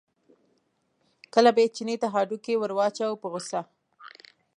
کله 1.33 1.49
به 1.55 1.61
یې 1.63 1.73
چیني 1.75 1.95
ته 2.01 2.07
هډوکی 2.13 2.53
ور 2.57 2.71
واچاوه 2.77 3.19
په 3.21 3.27
غوسه. 3.31 3.61